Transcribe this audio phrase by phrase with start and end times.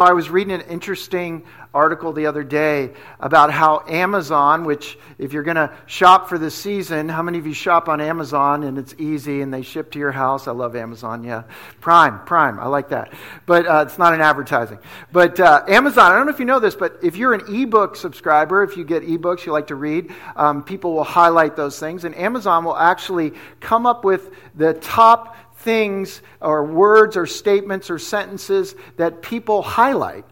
[0.00, 1.42] I was reading an interesting
[1.74, 6.52] article the other day about how Amazon, which, if you're going to shop for the
[6.52, 9.98] season, how many of you shop on Amazon and it's easy and they ship to
[9.98, 10.46] your house?
[10.46, 11.42] I love Amazon, yeah.
[11.80, 13.12] Prime, Prime, I like that.
[13.44, 14.78] But uh, it's not an advertising.
[15.10, 17.96] But uh, Amazon, I don't know if you know this, but if you're an ebook
[17.96, 22.04] subscriber, if you get ebooks you like to read, um, people will highlight those things.
[22.04, 27.98] And Amazon will actually come up with the top things or words or statements or
[27.98, 30.24] sentences that people highlight.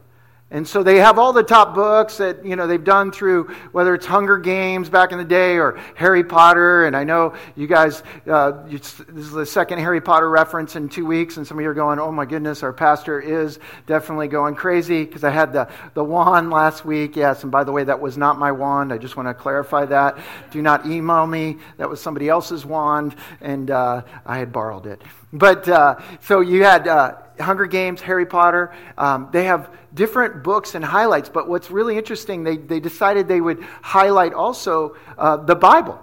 [0.56, 3.94] And so they have all the top books that you know they've done through whether
[3.94, 6.86] it's Hunger Games back in the day or Harry Potter.
[6.86, 11.04] And I know you guys, uh, this is the second Harry Potter reference in two
[11.04, 14.54] weeks, and some of you are going, "Oh my goodness, our pastor is definitely going
[14.54, 17.16] crazy." Because I had the the wand last week.
[17.16, 18.94] Yes, and by the way, that was not my wand.
[18.94, 20.16] I just want to clarify that.
[20.52, 21.58] Do not email me.
[21.76, 25.02] That was somebody else's wand, and uh, I had borrowed it.
[25.34, 28.72] But uh, so you had uh, Hunger Games, Harry Potter.
[28.96, 31.28] Um, they have different books and highlights.
[31.28, 36.00] But what's really interesting, they, they decided they would highlight also uh, the Bible.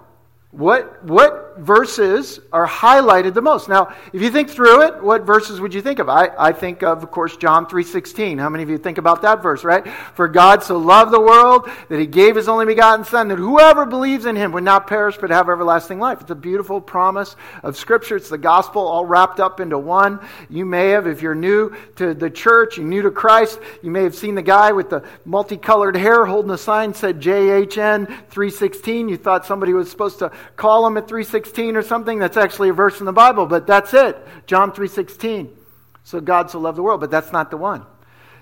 [0.50, 3.68] What, what verses are highlighted the most?
[3.68, 6.08] Now, if you think through it, what verses would you think of?
[6.08, 8.38] I, I think of, of course, John 3.16.
[8.38, 9.86] How many of you think about that verse, right?
[10.14, 13.86] For God so loved the world that he gave his only begotten Son, that whoever
[13.86, 16.20] believes in him would not perish but have everlasting life.
[16.20, 18.16] It's a beautiful promise of Scripture.
[18.16, 20.20] It's the gospel all wrapped up into one.
[20.50, 24.02] You may have, if you're new to the church, you're new to Christ, you may
[24.02, 29.08] have seen the guy with the multicolored hair holding a sign said JHN 316.
[29.08, 31.43] You thought somebody was supposed to call him at 316
[31.76, 32.18] or something.
[32.18, 34.16] That's actually a verse in the Bible, but that's it.
[34.46, 35.56] John 316.
[36.04, 37.84] So God so loved the world, but that's not the one.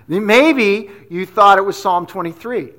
[0.07, 2.71] Maybe you thought it was Psalm 23.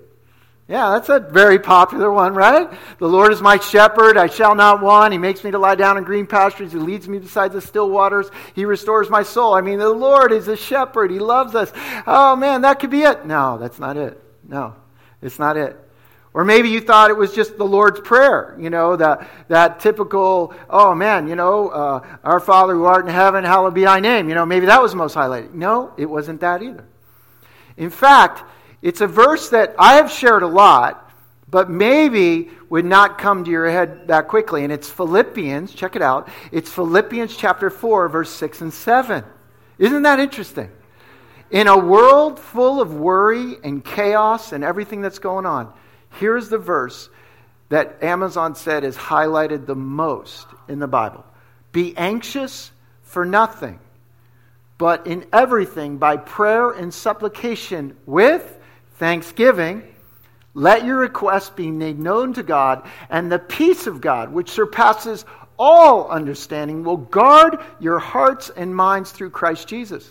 [0.66, 2.70] Yeah, that's a very popular one, right?
[2.98, 5.12] The Lord is my shepherd, I shall not want.
[5.12, 6.72] He makes me to lie down in green pastures.
[6.72, 8.30] He leads me beside the still waters.
[8.54, 9.52] He restores my soul.
[9.52, 11.10] I mean, the Lord is a shepherd.
[11.10, 11.70] He loves us.
[12.06, 13.26] Oh man, that could be it.
[13.26, 14.18] No, that's not it.
[14.48, 14.74] No,
[15.20, 15.78] it's not it.
[16.34, 20.52] Or maybe you thought it was just the Lord's Prayer, you know, that, that typical,
[20.68, 24.28] oh man, you know, uh, our Father who art in heaven, hallowed be thy name.
[24.28, 25.54] You know, maybe that was most highlighted.
[25.54, 26.84] No, it wasn't that either.
[27.76, 28.42] In fact,
[28.82, 31.08] it's a verse that I have shared a lot,
[31.48, 34.64] but maybe would not come to your head that quickly.
[34.64, 36.28] And it's Philippians, check it out.
[36.50, 39.22] It's Philippians chapter 4, verse 6 and 7.
[39.78, 40.70] Isn't that interesting?
[41.52, 45.72] In a world full of worry and chaos and everything that's going on,
[46.14, 47.08] Here's the verse
[47.68, 51.24] that Amazon said is highlighted the most in the Bible
[51.72, 52.70] Be anxious
[53.02, 53.78] for nothing,
[54.78, 58.58] but in everything by prayer and supplication with
[58.96, 59.82] thanksgiving.
[60.56, 65.24] Let your requests be made known to God, and the peace of God, which surpasses
[65.58, 70.08] all understanding, will guard your hearts and minds through Christ Jesus.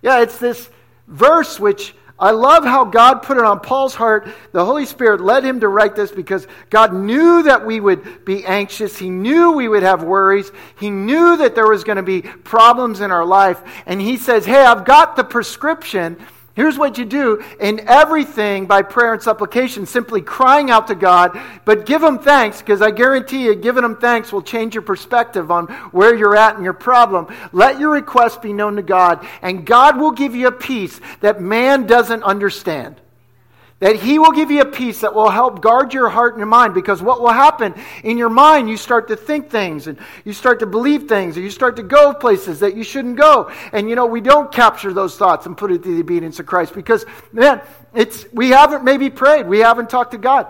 [0.00, 0.70] Yeah, it's this
[1.08, 4.28] verse which I love how God put it on Paul's heart.
[4.52, 8.44] The Holy Spirit led him to write this because God knew that we would be
[8.46, 8.96] anxious.
[8.96, 10.52] He knew we would have worries.
[10.78, 13.60] He knew that there was going to be problems in our life.
[13.86, 16.16] And he says, Hey, I've got the prescription.
[16.54, 21.40] Here's what you do in everything by prayer and supplication, simply crying out to God,
[21.64, 25.50] but give Him thanks, because I guarantee you, giving Him thanks will change your perspective
[25.50, 27.34] on where you're at in your problem.
[27.52, 31.40] Let your request be known to God, and God will give you a peace that
[31.40, 33.00] man doesn't understand.
[33.82, 36.46] That He will give you a peace that will help guard your heart and your
[36.46, 36.72] mind.
[36.72, 40.60] Because what will happen in your mind, you start to think things and you start
[40.60, 43.50] to believe things and you start to go places that you shouldn't go.
[43.72, 46.46] And you know, we don't capture those thoughts and put it to the obedience of
[46.46, 47.60] Christ because, man,
[47.92, 49.48] it's, we haven't maybe prayed.
[49.48, 50.46] We haven't talked to God.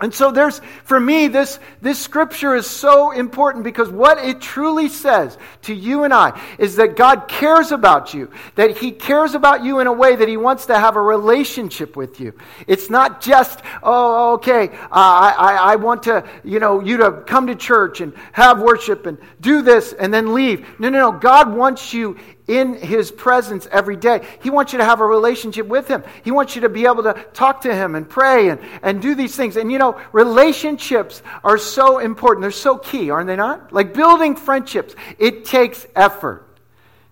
[0.00, 4.88] And so there's, for me, this, this scripture is so important because what it truly
[4.88, 9.62] says to you and I is that God cares about you, that He cares about
[9.62, 12.32] you in a way that He wants to have a relationship with you.
[12.66, 17.12] It's not just, oh, okay, uh, I, I, I want to, you know, you to
[17.26, 20.66] come to church and have worship and do this and then leave.
[20.80, 21.12] No, no, no.
[21.12, 22.16] God wants you
[22.50, 24.26] in his presence every day.
[24.42, 26.02] He wants you to have a relationship with him.
[26.24, 29.14] He wants you to be able to talk to him and pray and, and do
[29.14, 29.56] these things.
[29.56, 32.42] And you know, relationships are so important.
[32.42, 33.72] They're so key, aren't they not?
[33.72, 36.49] Like building friendships, it takes effort.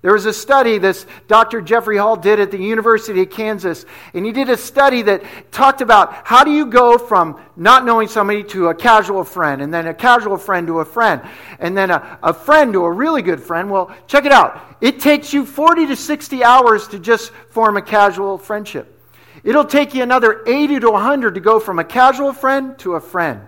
[0.01, 1.61] There was a study this Dr.
[1.61, 3.85] Jeffrey Hall did at the University of Kansas,
[4.15, 8.07] and he did a study that talked about how do you go from not knowing
[8.07, 11.21] somebody to a casual friend, and then a casual friend to a friend,
[11.59, 13.69] and then a, a friend to a really good friend.
[13.69, 14.77] Well, check it out.
[14.81, 18.95] It takes you 40 to 60 hours to just form a casual friendship.
[19.43, 23.01] It'll take you another 80 to 100 to go from a casual friend to a
[23.01, 23.41] friend.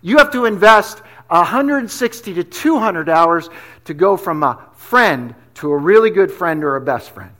[0.00, 0.98] You have to invest
[1.28, 3.48] 160 to 200 hours
[3.84, 7.32] to go from a friend to a really good friend or a best friend.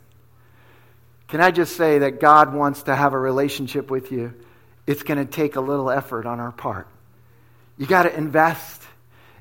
[1.27, 4.33] Can I just say that God wants to have a relationship with you?
[4.87, 6.87] It's going to take a little effort on our part.
[7.77, 8.81] You got to invest.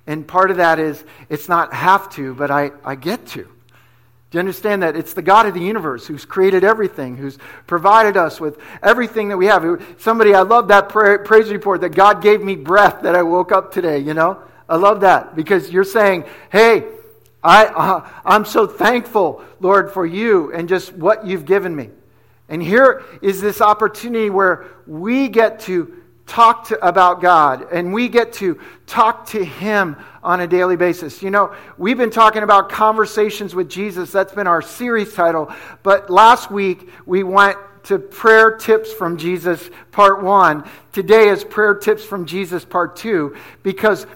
[0.07, 3.43] And part of that is it's not have to, but I, I get to.
[3.43, 4.97] Do you understand that?
[4.97, 9.37] It's the God of the universe who's created everything, who's provided us with everything that
[9.37, 9.81] we have.
[9.99, 13.73] Somebody, I love that praise report that God gave me breath that I woke up
[13.73, 14.43] today, you know?
[14.69, 16.85] I love that because you're saying, hey,
[17.45, 21.91] I, uh, I'm so thankful, Lord, for you and just what you've given me.
[22.49, 28.09] And here is this opportunity where we get to talk to, about God and we
[28.09, 31.23] get to talk to Him on a daily basis.
[31.23, 34.11] You know, we've been talking about conversations with Jesus.
[34.11, 35.53] That's been our series title.
[35.83, 40.65] But last week we went to prayer tips from Jesus part one.
[40.93, 44.07] Today is prayer tips from Jesus part two because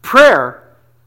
[0.00, 0.61] prayer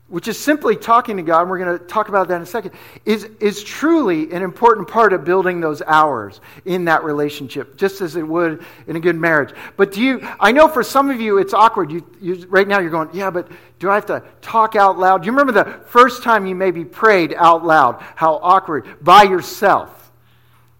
[0.07, 2.45] which is simply talking to God, and we're going to talk about that in a
[2.45, 2.73] second,
[3.05, 8.15] is, is truly an important part of building those hours in that relationship, just as
[8.15, 9.53] it would in a good marriage.
[9.77, 11.91] But do you, I know for some of you it's awkward.
[11.91, 13.49] You, you, right now you're going, yeah, but
[13.79, 15.23] do I have to talk out loud?
[15.23, 18.01] Do you remember the first time you maybe prayed out loud?
[18.15, 19.03] How awkward.
[19.03, 20.04] By yourself.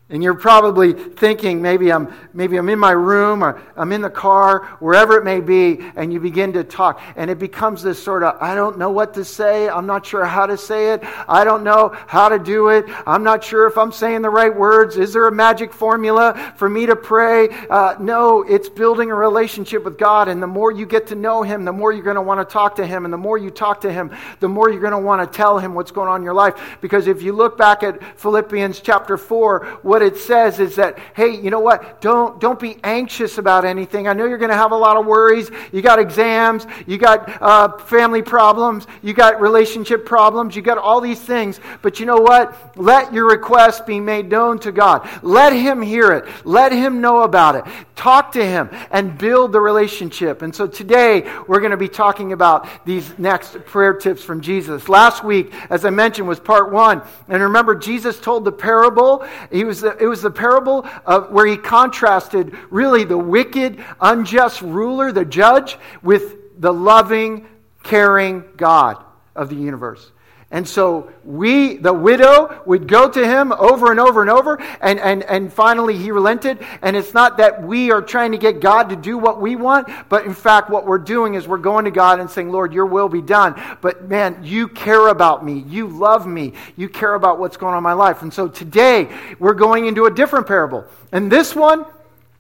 [0.08, 4.10] And you're probably thinking maybe I'm, maybe I'm in my room or I'm in the
[4.12, 7.02] car, wherever it may be, and you begin to talk.
[7.16, 9.68] And it becomes this sort of, I don't know what to say.
[9.68, 11.04] I'm not sure how to say it.
[11.28, 12.86] I don't know how to do it.
[13.08, 14.96] I'm not sure if I'm saying the right words.
[14.96, 17.50] Is there a magic formula for me to pray?
[17.68, 20.28] Uh, no, it's building a relationship with God.
[20.28, 22.54] And the more you get to know Him, the more you're going to want to
[22.54, 23.06] talk to Him.
[23.06, 25.58] And the more you talk to Him, the more you're going to want to tell
[25.58, 26.78] Him what's going on in your life.
[26.80, 31.34] Because if you look back at Philippians chapter 4, what it says is that, hey,
[31.34, 32.02] you know what?
[32.02, 34.10] Don't, don't be anxious about anything.
[34.10, 35.50] I know you're going to have a lot of worries.
[35.72, 41.00] You got exams, you got uh, family problems, you got relationship problems, you got all
[41.00, 41.62] these things.
[41.82, 42.78] But you know what?
[42.78, 45.08] Let your request be made known to God.
[45.24, 46.26] Let Him hear it.
[46.44, 47.64] Let Him know about it.
[47.96, 50.42] Talk to Him and build the relationship.
[50.42, 54.90] And so today, we're going to be talking about these next prayer tips from Jesus.
[54.90, 57.02] Last week, as I mentioned, was part one.
[57.30, 59.26] And remember, Jesus told the parable.
[59.52, 65.12] He was, it was the parable of where he contrasted really the wicked, unjust ruler,
[65.12, 67.48] the judge, with the loving,
[67.84, 69.04] caring God
[69.36, 70.12] of the universe.
[70.56, 75.02] And so we, the widow, would go to him over and over and over, and,
[75.02, 76.66] and, and finally he relented.
[76.82, 79.90] And it's not that we are trying to get God to do what we want,
[80.08, 82.86] but in fact, what we're doing is we're going to God and saying, Lord, your
[82.86, 83.62] will be done.
[83.82, 85.66] But man, you care about me.
[85.68, 86.54] You love me.
[86.78, 88.22] You care about what's going on in my life.
[88.22, 90.86] And so today, we're going into a different parable.
[91.12, 91.84] And this one,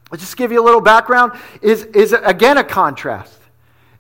[0.09, 3.38] I'll just give you a little background, is, is again a contrast.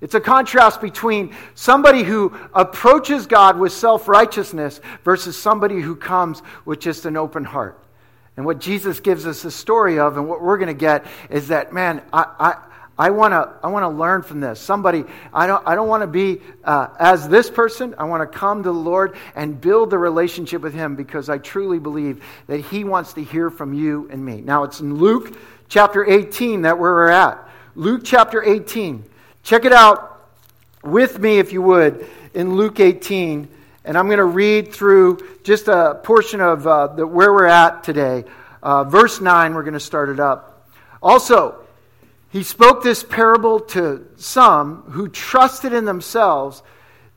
[0.01, 6.41] It's a contrast between somebody who approaches God with self righteousness versus somebody who comes
[6.65, 7.81] with just an open heart.
[8.37, 11.47] And what Jesus gives us a story of, and what we're going to get, is
[11.47, 12.55] that, man, I, I,
[12.97, 14.59] I want to I wanna learn from this.
[14.59, 15.03] Somebody,
[15.33, 17.93] I don't, I don't want to be uh, as this person.
[17.97, 21.37] I want to come to the Lord and build the relationship with Him because I
[21.37, 24.39] truly believe that He wants to hear from you and me.
[24.41, 25.37] Now, it's in Luke
[25.67, 27.49] chapter 18 that we're at.
[27.75, 29.03] Luke chapter 18.
[29.45, 30.27] Check it out
[30.83, 33.47] with me, if you would, in Luke 18.
[33.83, 37.83] And I'm going to read through just a portion of uh, the, where we're at
[37.83, 38.23] today.
[38.63, 40.67] Uh, verse 9, we're going to start it up.
[40.99, 41.63] Also,
[42.31, 46.63] he spoke this parable to some who trusted in themselves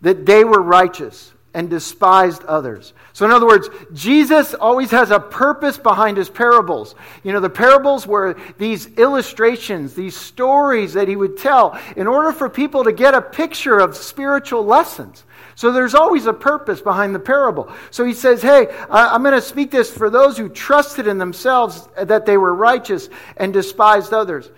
[0.02, 2.92] that they were righteous and despised others.
[3.12, 6.94] So, in other words, Jesus always has a purpose behind his parables.
[7.24, 12.32] You know, the parables were these illustrations, these stories that he would tell in order
[12.32, 15.24] for people to get a picture of spiritual lessons.
[15.54, 17.72] So there's always a purpose behind the parable.
[17.90, 21.88] So he says, Hey, I'm going to speak this for those who trusted in themselves
[21.96, 24.48] that they were righteous and despised others.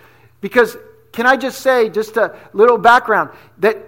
[0.43, 0.77] Because,
[1.13, 3.79] can I just say, just a little background, that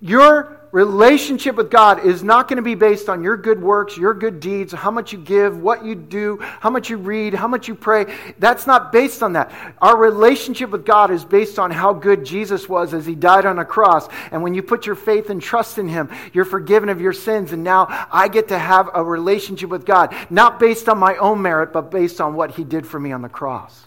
[0.00, 4.12] your relationship with God is not going to be based on your good works, your
[4.12, 7.66] good deeds, how much you give, what you do, how much you read, how much
[7.66, 8.14] you pray.
[8.38, 9.50] That's not based on that.
[9.80, 13.58] Our relationship with God is based on how good Jesus was as he died on
[13.58, 14.06] a cross.
[14.30, 17.52] And when you put your faith and trust in him, you're forgiven of your sins.
[17.52, 21.40] And now I get to have a relationship with God, not based on my own
[21.40, 23.86] merit, but based on what he did for me on the cross.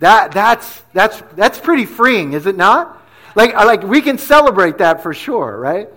[0.00, 3.02] That, that's, that's, that's pretty freeing, is it not?
[3.34, 5.88] Like, like we can celebrate that for sure, right?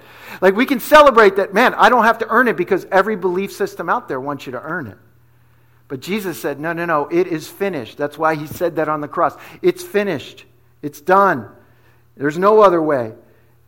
[0.42, 3.52] Like we can celebrate that, man, I don't have to earn it because every belief
[3.52, 4.98] system out there wants you to earn it.
[5.88, 7.98] But Jesus said, no, no, no, it is finished.
[7.98, 9.36] That's why he said that on the cross.
[9.62, 10.46] It's finished.
[10.82, 11.50] It's done.
[12.16, 13.14] There's no other way.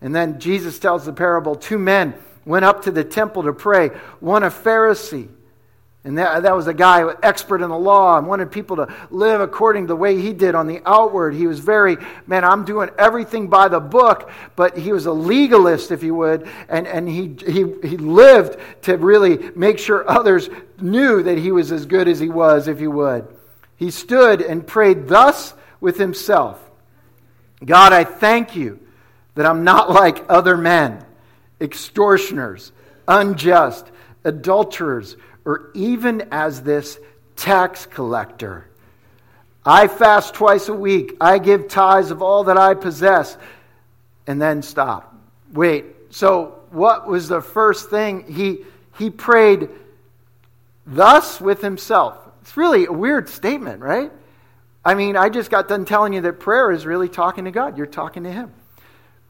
[0.02, 2.14] And then Jesus tells the parable two men
[2.46, 5.30] went up to the temple to pray, one a Pharisee
[6.04, 9.40] And that, that was a guy expert in the law and wanted people to live
[9.40, 11.36] according to the way he did on the outward.
[11.36, 15.92] He was very, man, I'm doing everything by the book, but he was a legalist,
[15.92, 21.22] if you would, and, and he, he, he lived to really make sure others knew
[21.22, 23.28] that he was as good as he was, if you would.
[23.76, 26.60] He stood and prayed thus with himself
[27.64, 28.80] God, I thank you
[29.36, 31.06] that I'm not like other men,
[31.60, 32.72] extortioners,
[33.08, 33.86] unjust,
[34.24, 37.00] adulterers or even as this
[37.36, 38.68] tax collector.
[39.66, 41.18] I fast twice a week.
[41.22, 43.38] I give tithes of all that I possess.
[44.28, 45.16] And then stop.
[45.52, 45.86] Wait.
[46.12, 48.32] So, what was the first thing?
[48.32, 48.60] He,
[48.98, 49.70] he prayed
[50.86, 52.18] thus with himself.
[52.42, 54.12] It's really a weird statement, right?
[54.84, 57.78] I mean, I just got done telling you that prayer is really talking to God.
[57.78, 58.52] You're talking to Him.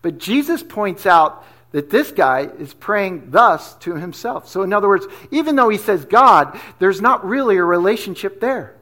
[0.01, 4.47] But Jesus points out that this guy is praying thus to himself.
[4.47, 8.75] So, in other words, even though he says God, there's not really a relationship there.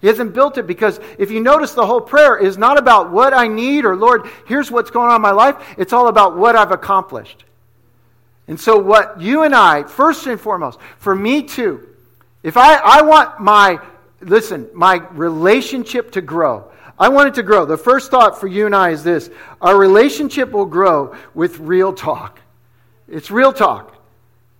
[0.00, 3.32] He hasn't built it because if you notice, the whole prayer is not about what
[3.32, 5.56] I need or, Lord, here's what's going on in my life.
[5.78, 7.44] It's all about what I've accomplished.
[8.46, 11.88] And so, what you and I, first and foremost, for me too,
[12.42, 13.78] if I, I want my,
[14.20, 17.66] listen, my relationship to grow, I want it to grow.
[17.66, 21.92] The first thought for you and I is this our relationship will grow with real
[21.92, 22.40] talk.
[23.08, 23.96] It's real talk.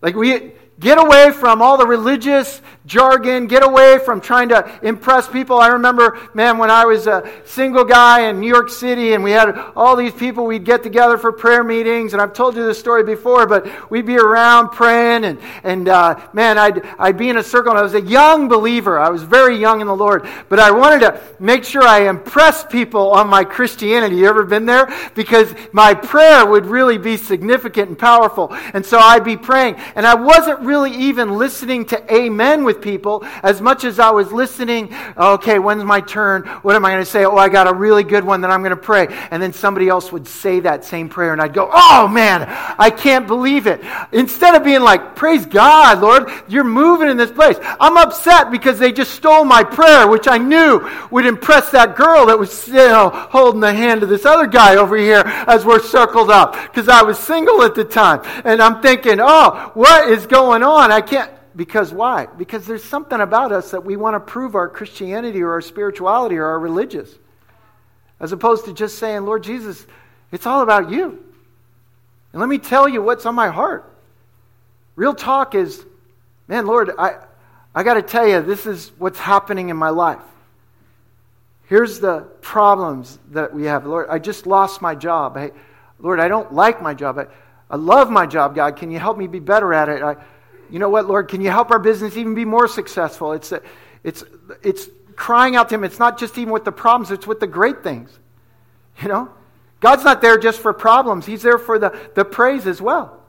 [0.02, 0.52] Like we,
[0.84, 3.46] Get away from all the religious jargon.
[3.46, 5.58] Get away from trying to impress people.
[5.58, 9.30] I remember, man, when I was a single guy in New York City and we
[9.30, 12.12] had all these people, we'd get together for prayer meetings.
[12.12, 16.20] And I've told you this story before, but we'd be around praying and, and uh,
[16.34, 17.70] man, I'd, I'd be in a circle.
[17.70, 18.98] And I was a young believer.
[18.98, 20.28] I was very young in the Lord.
[20.50, 24.16] But I wanted to make sure I impressed people on my Christianity.
[24.16, 24.94] You ever been there?
[25.14, 28.52] Because my prayer would really be significant and powerful.
[28.74, 29.76] And so I'd be praying.
[29.94, 34.32] And I wasn't really even listening to amen with people as much as I was
[34.32, 36.42] listening, okay, when's my turn?
[36.62, 37.24] What am I going to say?
[37.24, 39.06] Oh, I got a really good one that I'm going to pray.
[39.30, 42.44] And then somebody else would say that same prayer and I'd go, oh man,
[42.78, 43.80] I can't believe it.
[44.12, 47.56] Instead of being like, praise God, Lord, you're moving in this place.
[47.80, 52.26] I'm upset because they just stole my prayer, which I knew would impress that girl
[52.26, 56.30] that was, know, holding the hand of this other guy over here as we're circled
[56.30, 58.20] up because I was single at the time.
[58.44, 60.92] And I'm thinking, oh, what is going going on.
[60.92, 61.30] I can't.
[61.56, 62.26] Because why?
[62.26, 66.36] Because there's something about us that we want to prove our Christianity or our spirituality
[66.36, 67.12] or our religious.
[68.18, 69.86] As opposed to just saying, Lord Jesus,
[70.32, 71.24] it's all about you.
[72.32, 73.88] And let me tell you what's on my heart.
[74.96, 75.84] Real talk is,
[76.48, 77.18] man, Lord, I,
[77.72, 80.22] I got to tell you, this is what's happening in my life.
[81.66, 83.86] Here's the problems that we have.
[83.86, 85.36] Lord, I just lost my job.
[85.36, 85.52] Hey,
[86.00, 87.18] Lord, I don't like my job.
[87.18, 87.26] I,
[87.70, 88.76] I love my job, God.
[88.76, 90.02] Can you help me be better at it?
[90.02, 90.16] I,
[90.70, 93.32] you know what, Lord, can you help our business even be more successful?
[93.32, 93.52] It's,
[94.02, 94.24] it's,
[94.62, 95.84] it's crying out to Him.
[95.84, 98.10] It's not just even with the problems, it's with the great things.
[99.02, 99.30] You know?
[99.80, 103.20] God's not there just for problems, He's there for the, the praise as well.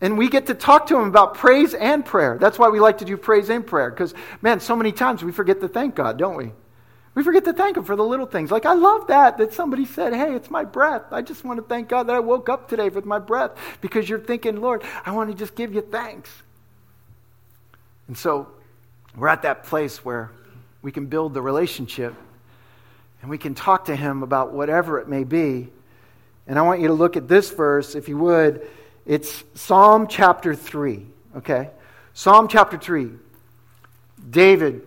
[0.00, 2.36] And we get to talk to Him about praise and prayer.
[2.38, 3.90] That's why we like to do praise and prayer.
[3.90, 6.52] Because, man, so many times we forget to thank God, don't we?
[7.14, 8.50] We forget to thank Him for the little things.
[8.50, 11.12] Like, I love that, that somebody said, Hey, it's my breath.
[11.12, 13.52] I just want to thank God that I woke up today with my breath.
[13.80, 16.30] Because you're thinking, Lord, I want to just give you thanks.
[18.08, 18.48] And so
[19.16, 20.30] we're at that place where
[20.82, 22.14] we can build the relationship
[23.20, 25.68] and we can talk to him about whatever it may be.
[26.46, 28.68] And I want you to look at this verse, if you would.
[29.06, 31.06] It's Psalm chapter 3,
[31.36, 31.70] okay?
[32.14, 33.10] Psalm chapter 3.
[34.28, 34.82] David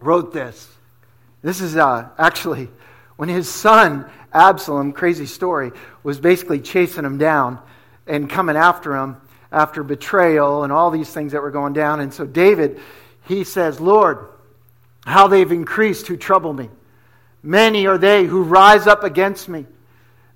[0.00, 0.68] wrote this.
[1.42, 2.68] This is uh, actually
[3.16, 5.72] when his son, Absalom, crazy story,
[6.02, 7.58] was basically chasing him down
[8.06, 9.16] and coming after him
[9.50, 12.00] after betrayal and all these things that were going down.
[12.00, 12.80] And so David,
[13.26, 14.28] he says, Lord,
[15.04, 16.68] how they've increased who trouble me.
[17.42, 19.66] Many are they who rise up against me.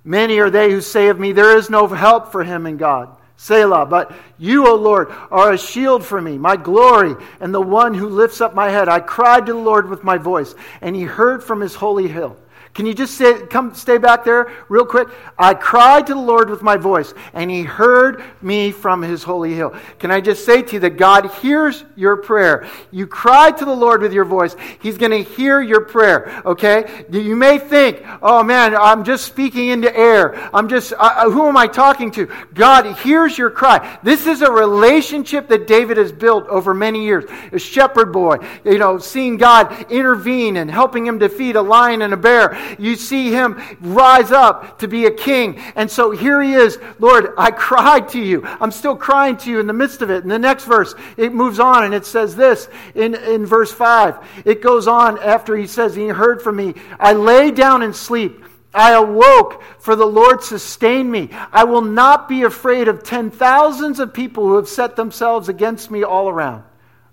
[0.03, 3.15] Many are they who say of me, There is no help for him in God.
[3.41, 3.87] Selah.
[3.87, 8.07] But you, O Lord, are a shield for me, my glory, and the one who
[8.07, 8.87] lifts up my head.
[8.87, 12.37] I cried to the Lord with my voice, and he heard from his holy hill.
[12.73, 15.09] Can you just say, come stay back there real quick?
[15.37, 19.53] I cried to the Lord with my voice, and he heard me from his holy
[19.53, 19.75] hill.
[19.99, 22.69] Can I just say to you that God hears your prayer?
[22.89, 24.55] You cry to the Lord with your voice.
[24.79, 27.05] He's going to hear your prayer, okay?
[27.11, 30.49] You may think, oh man, I'm just speaking into air.
[30.53, 32.29] I'm just, uh, who am I talking to?
[32.53, 33.99] God hears your cry.
[34.01, 37.25] This is a relationship that David has built over many years.
[37.51, 42.13] A shepherd boy, you know, seeing God intervene and helping him defeat a lion and
[42.13, 45.59] a bear you see him rise up to be a king.
[45.75, 46.77] And so here he is.
[46.99, 48.43] Lord, I cried to you.
[48.45, 50.23] I'm still crying to you in the midst of it.
[50.23, 54.43] In the next verse, it moves on and it says this in, in verse 5.
[54.45, 56.75] It goes on after he says, He heard from me.
[56.99, 58.45] I lay down and sleep.
[58.73, 61.29] I awoke, for the Lord sustained me.
[61.51, 65.91] I will not be afraid of ten thousands of people who have set themselves against
[65.91, 66.63] me all around.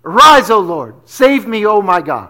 [0.05, 0.95] Arise, O Lord.
[1.05, 2.29] Save me, O my God.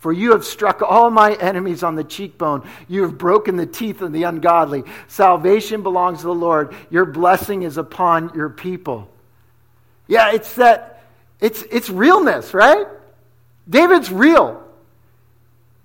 [0.00, 2.66] For you have struck all my enemies on the cheekbone.
[2.88, 4.84] You have broken the teeth of the ungodly.
[5.08, 6.74] Salvation belongs to the Lord.
[6.88, 9.10] Your blessing is upon your people.
[10.08, 11.04] Yeah, it's that,
[11.38, 12.86] it's, it's realness, right?
[13.68, 14.66] David's real.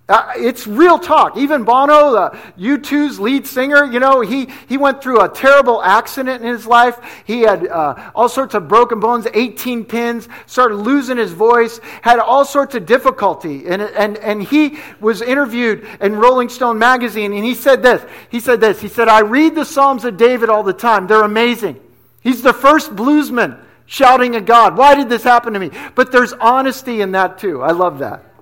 [0.07, 1.35] Uh, it's real talk.
[1.35, 6.43] Even Bono, the U2's lead singer, you know, he, he went through a terrible accident
[6.43, 6.99] in his life.
[7.25, 12.19] He had uh, all sorts of broken bones, 18 pins, started losing his voice, had
[12.19, 13.65] all sorts of difficulty.
[13.65, 18.05] And, and, and he was interviewed in Rolling Stone magazine, and he said this.
[18.29, 18.79] He said this.
[18.79, 21.07] He said, I read the Psalms of David all the time.
[21.07, 21.81] They're amazing.
[22.21, 24.77] He's the first bluesman shouting at God.
[24.77, 25.71] Why did this happen to me?
[25.95, 27.63] But there's honesty in that too.
[27.63, 28.34] I love that.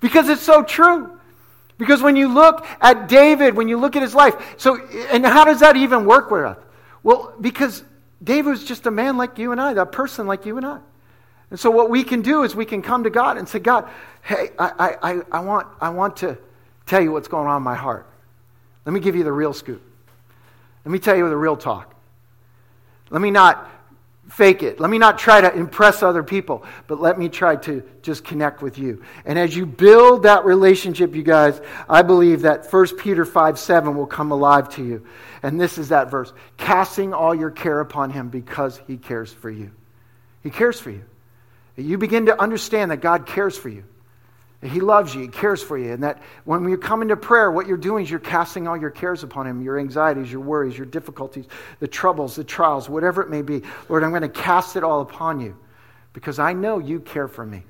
[0.00, 1.10] Because it's so true.
[1.78, 4.76] Because when you look at David, when you look at his life, so,
[5.10, 6.58] and how does that even work with us?
[7.02, 7.82] Well, because
[8.22, 10.78] David was just a man like you and I, that person like you and I.
[11.50, 13.88] And so what we can do is we can come to God and say, God,
[14.22, 16.36] hey, I, I, I, want, I want to
[16.86, 18.06] tell you what's going on in my heart.
[18.84, 19.82] Let me give you the real scoop.
[20.84, 21.94] Let me tell you the real talk.
[23.10, 23.69] Let me not
[24.30, 24.80] fake it.
[24.80, 28.62] Let me not try to impress other people, but let me try to just connect
[28.62, 29.02] with you.
[29.24, 33.96] And as you build that relationship, you guys, I believe that 1 Peter 5 7
[33.96, 35.06] will come alive to you.
[35.42, 39.50] And this is that verse casting all your care upon him because he cares for
[39.50, 39.70] you.
[40.42, 41.04] He cares for you.
[41.76, 43.84] You begin to understand that God cares for you.
[44.62, 45.22] He loves you.
[45.22, 45.92] He cares for you.
[45.92, 48.90] And that when you come into prayer, what you're doing is you're casting all your
[48.90, 51.46] cares upon Him your anxieties, your worries, your difficulties,
[51.78, 53.62] the troubles, the trials, whatever it may be.
[53.88, 55.56] Lord, I'm going to cast it all upon you
[56.12, 57.62] because I know you care for me.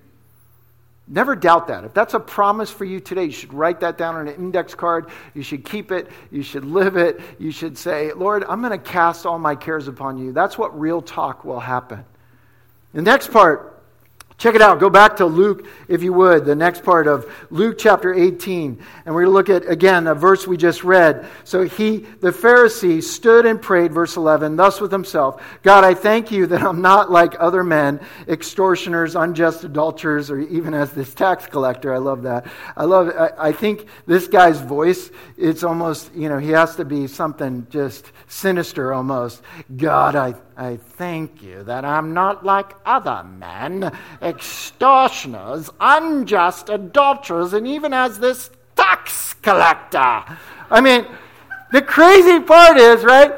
[1.06, 1.84] Never doubt that.
[1.84, 4.74] If that's a promise for you today, you should write that down on an index
[4.76, 5.10] card.
[5.34, 6.08] You should keep it.
[6.30, 7.20] You should live it.
[7.38, 10.32] You should say, Lord, I'm going to cast all my cares upon you.
[10.32, 12.04] That's what real talk will happen.
[12.94, 13.79] The next part
[14.40, 14.80] Check it out.
[14.80, 18.82] Go back to Luke, if you would, the next part of Luke chapter 18.
[19.04, 21.28] And we're going to look at, again, a verse we just read.
[21.44, 26.30] So he, the Pharisee, stood and prayed, verse 11, thus with himself God, I thank
[26.30, 31.46] you that I'm not like other men, extortioners, unjust adulterers, or even as this tax
[31.46, 31.92] collector.
[31.92, 32.46] I love that.
[32.78, 36.86] I love I, I think this guy's voice, it's almost, you know, he has to
[36.86, 39.42] be something just sinister almost.
[39.76, 43.96] God, I I thank you that I'm not like other men,
[44.30, 50.24] extortioners, unjust adulterers, and even as this tax collector.
[50.70, 51.06] I mean,
[51.72, 53.32] the crazy part is, right?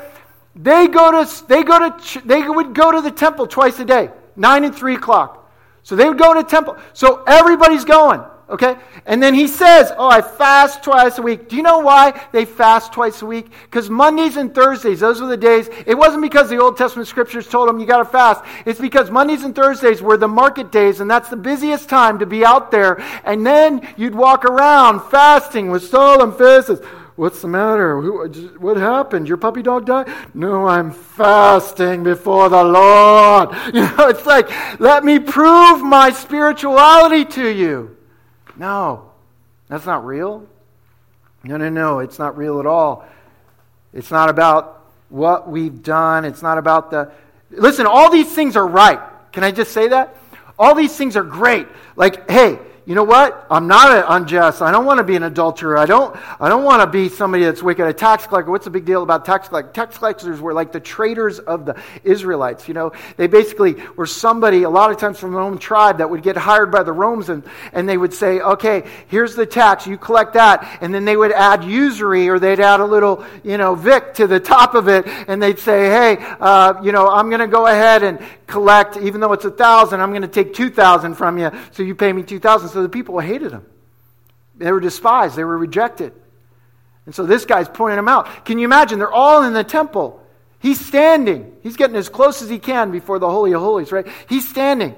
[0.54, 4.10] They go to they go to they would go to the temple twice a day,
[4.36, 5.50] nine and three o'clock.
[5.82, 6.76] So they would go to temple.
[6.92, 8.22] So everybody's going.
[8.52, 8.76] Okay?
[9.06, 11.48] And then he says, Oh, I fast twice a week.
[11.48, 13.50] Do you know why they fast twice a week?
[13.62, 15.70] Because Mondays and Thursdays, those were the days.
[15.86, 18.44] It wasn't because the Old Testament scriptures told them you got to fast.
[18.66, 22.26] It's because Mondays and Thursdays were the market days, and that's the busiest time to
[22.26, 23.02] be out there.
[23.24, 26.80] And then you'd walk around fasting with solemn faces.
[27.16, 28.00] What's the matter?
[28.58, 29.28] What happened?
[29.28, 30.08] Your puppy dog died?
[30.34, 33.50] No, I'm fasting before the Lord.
[33.72, 37.96] You know, it's like, let me prove my spirituality to you.
[38.56, 39.10] No,
[39.68, 40.46] that's not real.
[41.44, 43.06] No, no, no, it's not real at all.
[43.92, 46.24] It's not about what we've done.
[46.24, 47.12] It's not about the.
[47.50, 49.00] Listen, all these things are right.
[49.32, 50.16] Can I just say that?
[50.58, 51.66] All these things are great.
[51.96, 53.46] Like, hey, you know what?
[53.48, 54.60] I'm not unjust.
[54.60, 55.78] I don't want to be an adulterer.
[55.78, 57.86] I don't, I don't want to be somebody that's wicked.
[57.86, 58.50] A tax collector.
[58.50, 59.72] What's the big deal about tax collectors?
[59.72, 62.66] Tax collectors were like the traitors of the Israelites.
[62.66, 66.10] You know, they basically were somebody, a lot of times from their own tribe, that
[66.10, 69.86] would get hired by the Romans and, and they would say, okay, here's the tax.
[69.86, 70.78] You collect that.
[70.80, 74.26] And then they would add usury or they'd add a little, you know, vig to
[74.26, 75.06] the top of it.
[75.06, 78.18] And they'd say, hey, uh, you know, I'm going to go ahead and
[78.48, 81.50] collect, even though it's a thousand, I'm going to take 2,000 from you.
[81.70, 83.66] So you pay me 2,000 so the people hated him.
[84.56, 86.12] They were despised, they were rejected.
[87.04, 88.44] And so this guy's pointing them out.
[88.44, 88.98] Can you imagine?
[88.98, 90.20] They're all in the temple.
[90.60, 91.56] He's standing.
[91.62, 94.06] He's getting as close as he can before the Holy of Holies, right?
[94.28, 94.94] He's standing.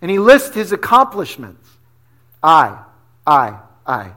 [0.00, 1.68] And he lists his accomplishments.
[2.42, 2.78] I,
[3.26, 4.12] I, I.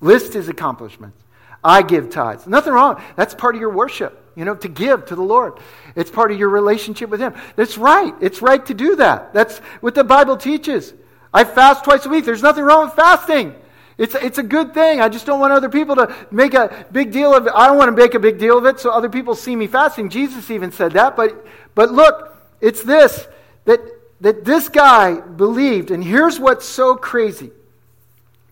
[0.00, 1.20] List his accomplishments.
[1.62, 2.46] I give tithes.
[2.46, 3.02] Nothing wrong.
[3.16, 5.54] That's part of your worship, you know, to give to the Lord.
[5.94, 7.34] It's part of your relationship with Him.
[7.56, 8.14] That's right.
[8.20, 9.34] It's right to do that.
[9.34, 10.94] That's what the Bible teaches.
[11.32, 12.24] I fast twice a week.
[12.24, 13.54] There's nothing wrong with fasting.
[13.98, 15.00] It's, it's a good thing.
[15.00, 17.52] I just don't want other people to make a big deal of it.
[17.54, 19.66] I don't want to make a big deal of it so other people see me
[19.66, 20.08] fasting.
[20.08, 21.16] Jesus even said that.
[21.16, 23.26] But, but look, it's this
[23.66, 23.80] that,
[24.22, 25.90] that this guy believed.
[25.90, 27.50] And here's what's so crazy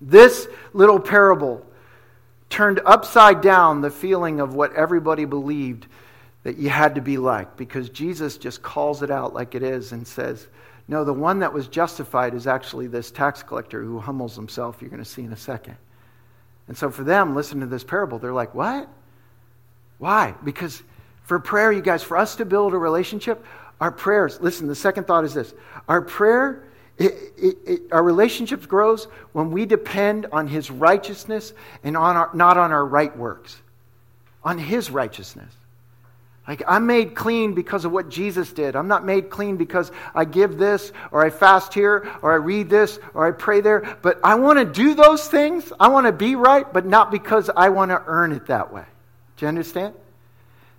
[0.01, 1.67] this little parable
[2.51, 5.87] turned upside down the feeling of what everybody believed
[6.45, 9.93] that you had to be like because Jesus just calls it out like it is
[9.93, 10.47] and says,
[10.89, 14.91] no, the one that was justified is actually this tax collector who humbles himself, you're
[14.91, 15.77] going to see in a second.
[16.67, 18.19] And so for them, listen to this parable.
[18.19, 18.89] They're like, what?
[19.99, 20.35] Why?
[20.45, 20.83] Because
[21.25, 23.45] for prayer, you guys, for us to build a relationship,
[23.81, 25.53] our prayers, listen, the second thought is this
[25.89, 26.65] our prayer,
[26.97, 31.53] it, it, it, our relationship grows when we depend on his righteousness
[31.85, 33.61] and on our, not on our right works,
[34.43, 35.53] on his righteousness.
[36.49, 38.75] Like, I'm made clean because of what Jesus did.
[38.75, 42.71] I'm not made clean because I give this, or I fast here, or I read
[42.71, 43.99] this, or I pray there.
[44.01, 45.71] But I want to do those things.
[45.79, 48.85] I want to be right, but not because I want to earn it that way.
[49.37, 49.93] Do you understand?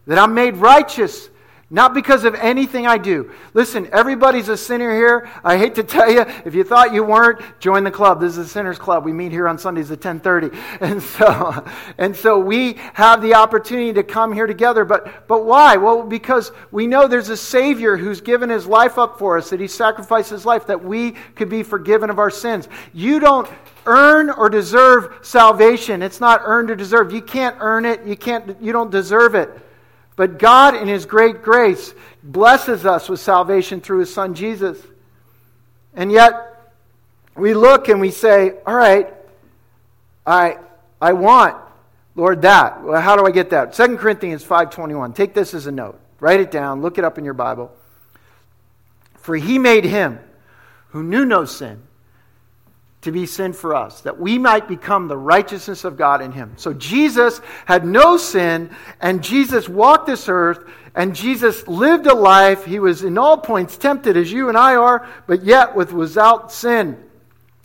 [0.08, 1.30] That I'm made righteous
[1.72, 3.32] not because of anything I do.
[3.54, 5.30] Listen, everybody's a sinner here.
[5.44, 8.20] I hate to tell you, if you thought you weren't, join the club.
[8.20, 9.06] This is a sinners club.
[9.06, 10.58] We meet here on Sundays at 1030.
[10.90, 11.66] And so,
[11.98, 14.86] and so we have the opportunity to come here together.
[14.86, 15.78] But, but why?
[15.78, 19.60] Well, because we know there's a Savior who's given his life up for us, that
[19.60, 22.68] he sacrificed his life, that we could be forgiven of our sins.
[22.94, 23.48] You don't
[23.86, 26.02] earn or deserve salvation.
[26.02, 27.14] It's not earned or deserved.
[27.14, 28.06] You can't earn it.
[28.06, 29.50] You can't, you don't deserve it.
[30.20, 34.78] But God, in His great grace, blesses us with salvation through His Son Jesus.
[35.94, 36.74] And yet,
[37.38, 39.14] we look and we say, All right,
[40.28, 40.58] I,
[41.02, 41.56] I want,
[42.16, 42.84] Lord, that.
[42.84, 43.72] Well, how do I get that?
[43.72, 45.16] 2 Corinthians 5.21.
[45.16, 45.98] Take this as a note.
[46.20, 46.82] Write it down.
[46.82, 47.72] Look it up in your Bible.
[49.20, 50.20] For He made Him
[50.90, 51.82] who knew no sin
[53.02, 56.54] to be sin for us, that we might become the righteousness of God in him.
[56.58, 62.66] So Jesus had no sin, and Jesus walked this earth, and Jesus lived a life.
[62.66, 66.52] He was in all points tempted as you and I are, but yet with without
[66.52, 67.02] sin.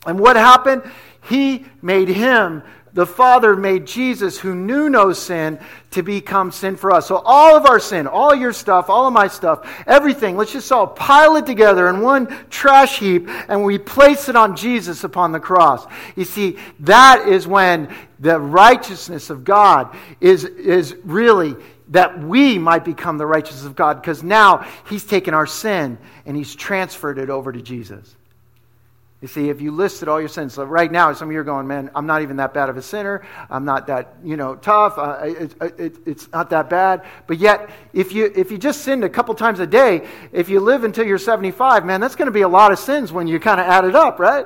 [0.07, 0.83] And what happened?
[1.23, 2.62] He made him
[2.94, 5.59] the Father made Jesus, who knew no sin,
[5.90, 7.09] to become sin for us.
[7.09, 10.70] So all of our sin, all your stuff, all of my stuff, everything, let's just
[10.70, 15.33] all pile it together in one trash heap and we place it on Jesus upon
[15.33, 15.85] the cross.
[16.14, 21.57] You see, that is when the righteousness of God is, is really
[21.88, 26.37] that we might become the righteousness of God because now He's taken our sin and
[26.37, 28.14] He's transferred it over to Jesus.
[29.24, 31.44] You see, if you listed all your sins, so right now some of you are
[31.44, 33.26] going, man, I'm not even that bad of a sinner.
[33.48, 34.98] I'm not that, you know, tough.
[34.98, 37.06] Uh, it, it, it's not that bad.
[37.26, 40.60] But yet, if you, if you just sinned a couple times a day, if you
[40.60, 43.40] live until you're 75, man, that's going to be a lot of sins when you
[43.40, 44.44] kind of add it up, right?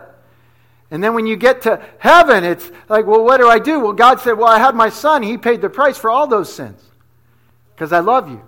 [0.92, 3.80] And then when you get to heaven, it's like, well, what do I do?
[3.80, 5.24] Well, God said, well, I had my son.
[5.24, 6.80] He paid the price for all those sins
[7.74, 8.42] because I love you.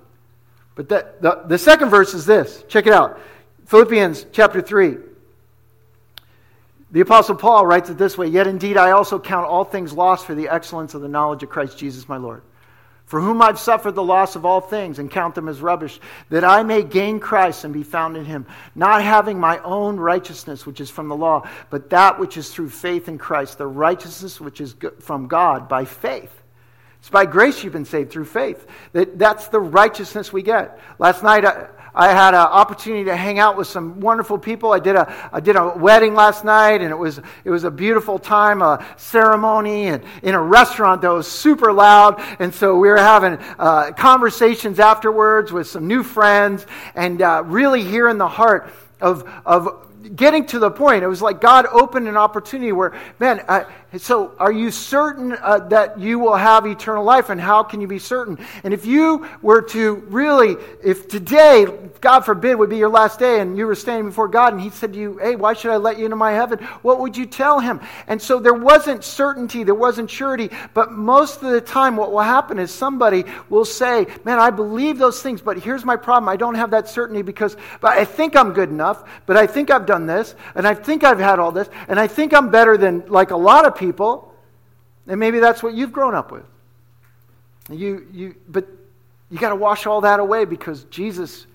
[0.77, 2.63] But the, the, the second verse is this.
[2.69, 3.19] Check it out.
[3.67, 5.10] Philippians chapter 3.
[6.93, 10.27] The Apostle Paul writes it this way Yet indeed I also count all things lost
[10.27, 12.43] for the excellence of the knowledge of Christ Jesus my Lord,
[13.07, 16.01] for whom I've suffered the loss of all things and count them as rubbish,
[16.31, 20.67] that I may gain Christ and be found in him, not having my own righteousness,
[20.67, 24.41] which is from the law, but that which is through faith in Christ, the righteousness
[24.41, 26.37] which is from God by faith.
[26.99, 28.67] It's by grace you've been saved through faith.
[28.93, 30.79] That, that's the righteousness we get.
[30.99, 34.73] Last night, I, I had an opportunity to hang out with some wonderful people.
[34.73, 37.71] I did a, I did a wedding last night, and it was, it was a
[37.71, 42.23] beautiful time, a ceremony, and in a restaurant that was super loud.
[42.39, 47.83] And so we were having uh, conversations afterwards with some new friends, and uh, really
[47.83, 51.03] hearing the heart of, of getting to the point.
[51.03, 53.45] It was like God opened an opportunity where, man,
[53.99, 57.31] so are you certain uh, that you will have eternal life?
[57.31, 58.39] And how can you be certain?
[58.63, 61.67] And if you were to really, if today,
[62.01, 64.71] God forbid, would be your last day and you were standing before God and He
[64.71, 66.59] said to you, hey, why should I let you into my heaven?
[66.83, 67.81] What would you tell Him?
[68.07, 72.21] And so there wasn't certainty, there wasn't surety, but most of the time what will
[72.21, 76.29] happen is somebody will say, man, I believe those things, but here's my problem.
[76.29, 79.71] I don't have that certainty because but I think I'm good enough, but I think
[79.71, 82.77] I've done this, and I think I've had all this, and I think I'm better
[82.77, 84.33] than like a lot of people.
[85.09, 86.45] And maybe that's what you've grown up with.
[87.69, 88.69] You, you, but
[89.31, 91.47] you got to wash all that away because Jesus,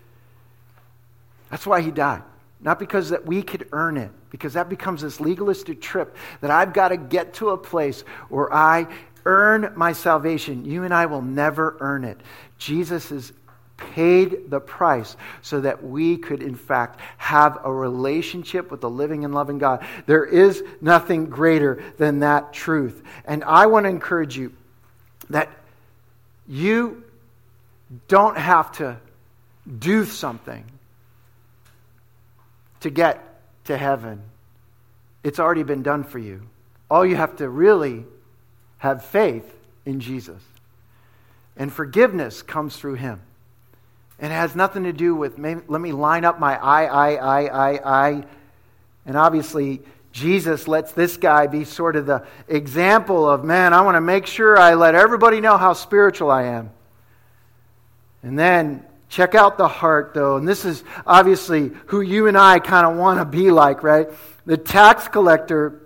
[1.49, 2.23] that's why he died.
[2.59, 6.73] Not because that we could earn it, because that becomes this legalistic trip that I've
[6.73, 8.87] got to get to a place where I
[9.25, 10.65] earn my salvation.
[10.65, 12.19] You and I will never earn it.
[12.57, 13.33] Jesus is
[13.77, 19.25] paid the price so that we could, in fact, have a relationship with the living
[19.25, 19.85] and loving God.
[20.05, 23.03] There is nothing greater than that truth.
[23.25, 24.53] And I want to encourage you
[25.29, 25.49] that
[26.47, 27.03] you
[28.07, 28.97] don't have to
[29.79, 30.63] do something
[32.81, 33.21] to get
[33.65, 34.21] to heaven.
[35.23, 36.41] It's already been done for you.
[36.89, 38.05] All you have to really
[38.77, 40.41] have faith in Jesus.
[41.57, 43.21] And forgiveness comes through him.
[44.19, 47.15] And it has nothing to do with, maybe, let me line up my I, I,
[47.15, 48.23] I, I, I.
[49.05, 53.95] And obviously, Jesus lets this guy be sort of the example of, man, I want
[53.95, 56.71] to make sure I let everybody know how spiritual I am.
[58.23, 60.37] And then check out the heart, though.
[60.37, 64.07] And this is obviously who you and I kind of want to be like, right?
[64.45, 65.81] The tax collector,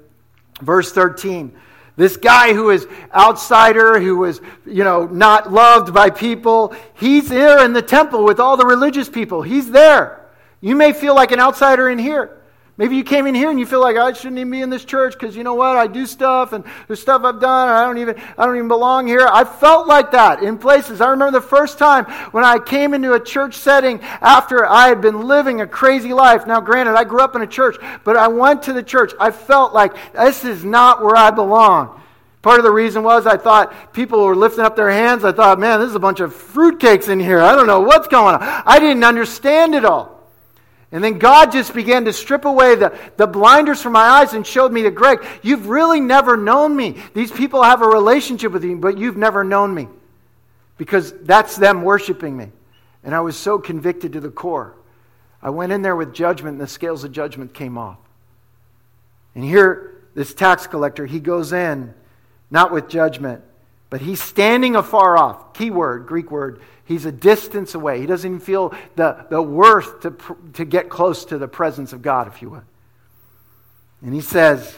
[0.62, 1.56] verse 13.
[2.00, 7.66] This guy who is outsider, who is, you know, not loved by people, he's there
[7.66, 9.42] in the temple with all the religious people.
[9.42, 10.26] He's there.
[10.62, 12.39] You may feel like an outsider in here.
[12.80, 14.70] Maybe you came in here and you feel like oh, I shouldn't even be in
[14.70, 15.76] this church because you know what?
[15.76, 18.70] I do stuff and there's stuff I've done and I don't even I don't even
[18.70, 19.28] belong here.
[19.30, 21.02] I felt like that in places.
[21.02, 25.02] I remember the first time when I came into a church setting after I had
[25.02, 26.48] been living a crazy life.
[26.48, 29.12] Now granted, I grew up in a church, but I went to the church.
[29.20, 32.02] I felt like this is not where I belong.
[32.42, 35.26] Part of the reason was I thought people were lifting up their hands.
[35.26, 37.42] I thought, man, this is a bunch of fruitcakes in here.
[37.42, 38.42] I don't know what's going on.
[38.42, 40.19] I didn't understand it all.
[40.92, 44.46] And then God just began to strip away the, the blinders from my eyes and
[44.46, 46.98] showed me that, Greg, you've really never known me.
[47.14, 49.88] These people have a relationship with you, but you've never known me.
[50.78, 52.52] Because that's them worshiping me.
[53.04, 54.76] And I was so convicted to the core.
[55.42, 58.00] I went in there with judgment, and the scales of judgment came off.
[59.36, 61.94] And here, this tax collector, he goes in
[62.52, 63.44] not with judgment,
[63.90, 65.54] but he's standing afar off.
[65.54, 66.62] Key word, Greek word.
[66.86, 68.00] He's a distance away.
[68.00, 70.16] He doesn't even feel the, the worth to,
[70.54, 72.64] to get close to the presence of God, if you would.
[74.02, 74.76] And he says,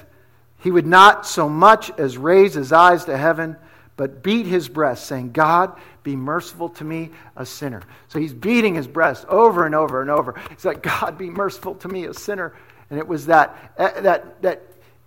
[0.59, 3.55] he would not so much as raise his eyes to heaven,
[3.97, 7.83] but beat his breast, saying, God, be merciful to me, a sinner.
[8.07, 10.39] So he's beating his breast over and over and over.
[10.49, 12.53] He's like, God, be merciful to me, a sinner.
[12.89, 14.61] And it was that, eh, that, that,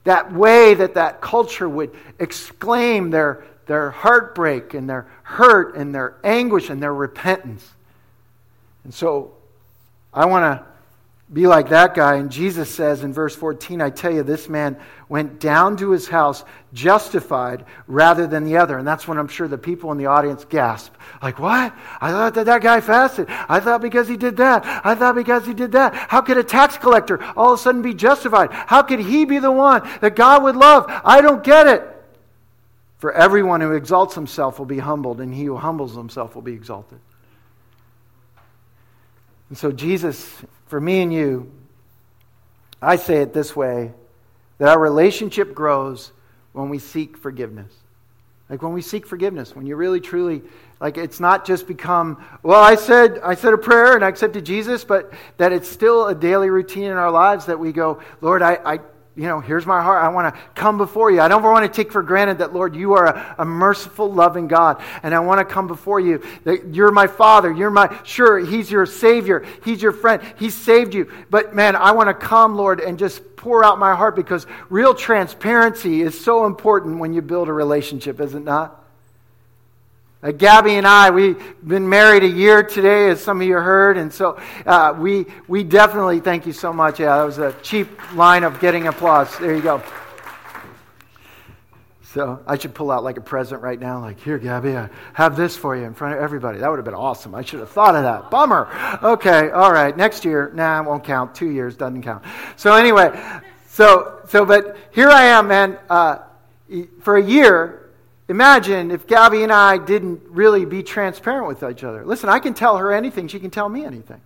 [0.04, 6.16] that way that that culture would exclaim their, their heartbreak and their hurt and their
[6.22, 7.68] anguish and their repentance.
[8.84, 9.34] And so
[10.12, 10.66] I want to
[11.32, 12.16] be like that guy.
[12.16, 14.76] And Jesus says in verse 14, I tell you, this man
[15.08, 18.76] went down to his house justified rather than the other.
[18.78, 20.92] And that's when I'm sure the people in the audience gasp.
[21.22, 21.74] Like, what?
[22.00, 23.26] I thought that that guy fasted.
[23.28, 24.64] I thought because he did that.
[24.84, 25.94] I thought because he did that.
[25.94, 28.52] How could a tax collector all of a sudden be justified?
[28.52, 30.84] How could he be the one that God would love?
[30.88, 31.93] I don't get it.
[33.04, 36.54] For everyone who exalts himself will be humbled, and he who humbles himself will be
[36.54, 36.98] exalted.
[39.50, 40.26] And so, Jesus,
[40.68, 41.52] for me and you,
[42.80, 43.92] I say it this way
[44.56, 46.12] that our relationship grows
[46.54, 47.70] when we seek forgiveness.
[48.48, 50.40] Like when we seek forgiveness, when you really truly
[50.80, 54.46] like it's not just become, well, I said I said a prayer and I accepted
[54.46, 58.40] Jesus, but that it's still a daily routine in our lives that we go, Lord,
[58.40, 58.78] I, I
[59.16, 60.02] you know, here's my heart.
[60.02, 61.20] I want to come before you.
[61.20, 64.48] I don't want to take for granted that, Lord, you are a, a, merciful, loving
[64.48, 64.82] God.
[65.04, 66.20] And I want to come before you.
[66.42, 67.52] That you're my Father.
[67.52, 69.46] You're my, sure, He's your Savior.
[69.64, 70.20] He's your friend.
[70.38, 71.12] He saved you.
[71.30, 74.94] But man, I want to come, Lord, and just pour out my heart because real
[74.94, 78.83] transparency is so important when you build a relationship, is it not?
[80.24, 83.98] Uh, Gabby and I, we've been married a year today, as some of you heard,
[83.98, 86.98] and so uh, we, we definitely thank you so much.
[86.98, 89.36] Yeah, that was a cheap line of getting applause.
[89.38, 89.82] There you go.
[92.04, 95.36] So I should pull out like a present right now, like, here, Gabby, I have
[95.36, 96.58] this for you in front of everybody.
[96.58, 97.34] That would have been awesome.
[97.34, 98.30] I should have thought of that.
[98.30, 98.70] Bummer.
[99.02, 99.94] Okay, all right.
[99.94, 101.34] Next year, nah, it won't count.
[101.34, 102.24] Two years doesn't count.
[102.56, 103.12] So anyway,
[103.66, 105.76] so, so but here I am, man.
[105.90, 106.20] Uh,
[107.02, 107.83] for a year,
[108.28, 112.04] Imagine if Gabby and I didn't really be transparent with each other.
[112.04, 114.20] Listen, I can tell her anything, she can tell me anything.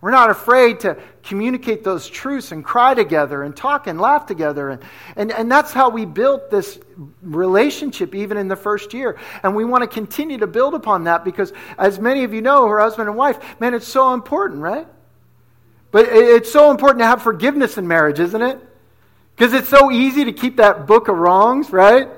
[0.00, 4.68] We're not afraid to communicate those truths and cry together and talk and laugh together.
[4.68, 4.82] And,
[5.16, 6.78] and, and that's how we built this
[7.22, 9.18] relationship even in the first year.
[9.42, 12.68] And we want to continue to build upon that because, as many of you know,
[12.68, 14.86] her husband and wife, man, it's so important, right?
[15.90, 18.58] But it's so important to have forgiveness in marriage, isn't it?
[19.34, 22.10] Because it's so easy to keep that book of wrongs, right?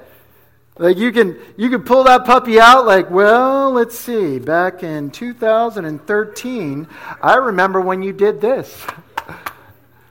[0.78, 4.38] Like you can you can pull that puppy out like, well, let's see.
[4.38, 6.88] Back in 2013,
[7.22, 8.86] I remember when you did this.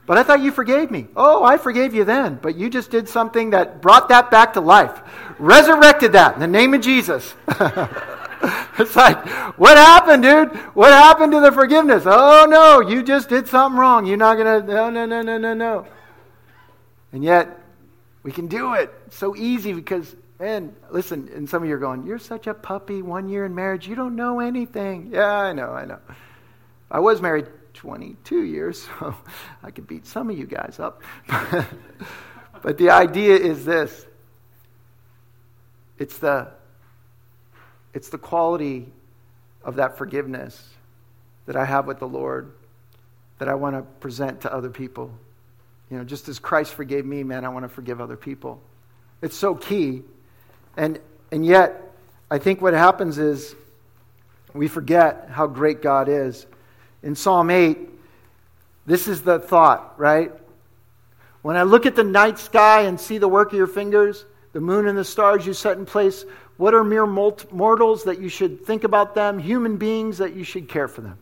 [0.06, 1.08] But I thought you forgave me.
[1.16, 4.60] Oh, I forgave you then, but you just did something that brought that back to
[4.60, 5.00] life.
[5.40, 7.34] Resurrected that in the name of Jesus.
[8.78, 9.26] it's like,
[9.58, 10.54] what happened, dude?
[10.74, 12.04] What happened to the forgiveness?
[12.06, 14.06] Oh, no, you just did something wrong.
[14.06, 15.86] You're not going to, no, no, no, no, no, no.
[17.12, 17.58] And yet,
[18.22, 22.06] we can do it so easy because, man, listen, and some of you are going,
[22.06, 25.10] you're such a puppy, one year in marriage, you don't know anything.
[25.12, 25.98] Yeah, I know, I know.
[26.90, 29.14] I was married 22 years, so
[29.62, 31.02] I could beat some of you guys up.
[32.62, 34.06] but the idea is this
[35.98, 36.48] it's the
[37.94, 38.92] it's the quality
[39.64, 40.68] of that forgiveness
[41.46, 42.52] that I have with the Lord
[43.38, 45.10] that I want to present to other people.
[45.90, 48.60] You know, just as Christ forgave me, man, I want to forgive other people.
[49.22, 50.02] It's so key.
[50.76, 50.98] And
[51.30, 51.82] and yet
[52.30, 53.54] I think what happens is
[54.52, 56.46] we forget how great God is.
[57.02, 57.78] In Psalm 8,
[58.86, 60.32] this is the thought, right?
[61.42, 64.60] When I look at the night sky and see the work of your fingers, the
[64.60, 66.24] moon and the stars you set in place,
[66.56, 69.38] what are mere mortals that you should think about them?
[69.38, 71.18] Human beings that you should care for them.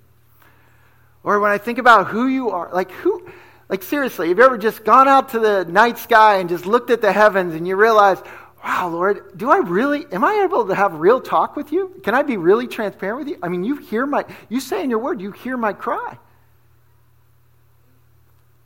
[1.24, 3.28] Or when I think about who you are, like who,
[3.68, 6.90] like seriously, have you ever just gone out to the night sky and just looked
[6.90, 8.22] at the heavens and you realize,
[8.64, 12.00] wow, Lord, do I really, am I able to have real talk with you?
[12.02, 13.38] Can I be really transparent with you?
[13.42, 16.18] I mean, you hear my, you say in your word, you hear my cry.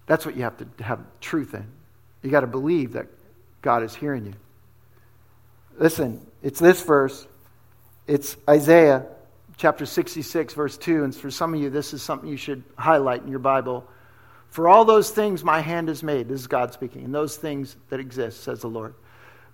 [0.07, 1.67] That's what you have to have truth in.
[2.23, 3.07] You got to believe that
[3.61, 4.35] God is hearing you.
[5.77, 7.27] Listen, it's this verse.
[8.07, 9.05] It's Isaiah
[9.57, 11.05] chapter 66, verse 2.
[11.05, 13.85] And for some of you, this is something you should highlight in your Bible.
[14.49, 17.77] For all those things my hand has made, this is God speaking, and those things
[17.91, 18.95] that exist, says the Lord.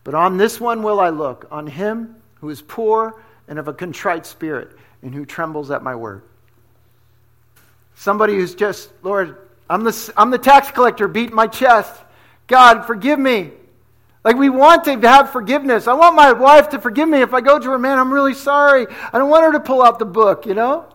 [0.04, 3.74] But on this one will I look, on him who is poor and of a
[3.74, 6.22] contrite spirit, and who trembles at my word.
[7.94, 9.36] Somebody who's just, Lord,
[9.68, 12.02] I'm the, I'm the tax collector beating my chest.
[12.46, 13.52] God, forgive me.
[14.24, 15.86] Like we want to have forgiveness.
[15.86, 18.34] I want my wife to forgive me if I go to her, man, I'm really
[18.34, 18.86] sorry.
[19.12, 20.86] I don't want her to pull out the book, you know?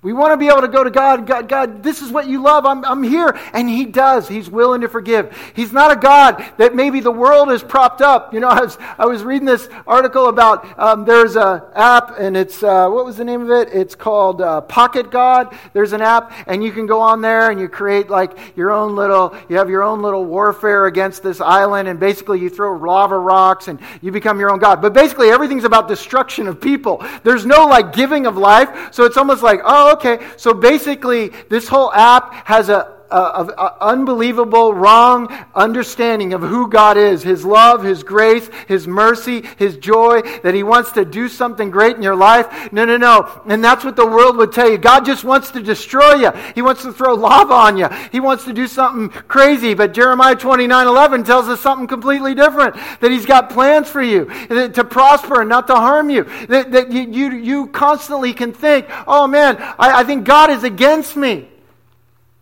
[0.00, 2.40] We want to be able to go to God, God, God, this is what you
[2.40, 2.64] love.
[2.64, 3.36] I'm, I'm here.
[3.52, 4.28] And He does.
[4.28, 5.36] He's willing to forgive.
[5.56, 8.32] He's not a God that maybe the world is propped up.
[8.32, 12.36] You know, I was, I was reading this article about um, there's an app, and
[12.36, 13.70] it's, uh, what was the name of it?
[13.72, 15.58] It's called uh, Pocket God.
[15.72, 18.94] There's an app, and you can go on there and you create like your own
[18.94, 23.18] little, you have your own little warfare against this island, and basically you throw lava
[23.18, 24.80] rocks and you become your own God.
[24.80, 27.04] But basically everything's about destruction of people.
[27.24, 28.94] There's no like giving of life.
[28.94, 30.26] So it's almost like, oh, okay.
[30.36, 37.22] So basically, this whole app has a, of unbelievable wrong understanding of who God is
[37.22, 41.96] His love, His grace, His mercy, His joy, that He wants to do something great
[41.96, 42.72] in your life.
[42.72, 43.42] No, no, no.
[43.46, 44.78] And that's what the world would tell you.
[44.78, 48.44] God just wants to destroy you, He wants to throw lava on you, He wants
[48.44, 49.74] to do something crazy.
[49.74, 54.26] But Jeremiah 29 11 tells us something completely different that He's got plans for you
[54.48, 56.24] to prosper and not to harm you.
[56.48, 60.64] That, that you, you, you constantly can think, oh man, I, I think God is
[60.64, 61.48] against me.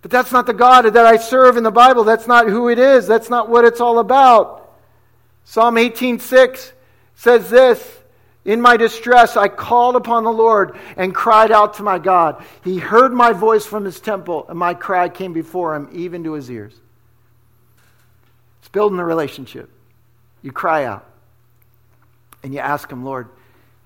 [0.07, 2.05] But that's not the God that I serve in the Bible.
[2.05, 3.09] That's not who it is.
[3.09, 4.71] That's not what it's all about.
[5.43, 6.73] Psalm 18:6
[7.17, 7.85] says this,
[8.45, 12.41] "In my distress I called upon the Lord and cried out to my God.
[12.63, 16.35] He heard my voice from his temple, and my cry came before him even to
[16.35, 16.81] his ears."
[18.61, 19.69] It's building a relationship.
[20.41, 21.05] You cry out
[22.45, 23.29] and you ask him, "Lord,